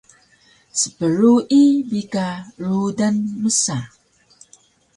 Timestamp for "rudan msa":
2.65-3.77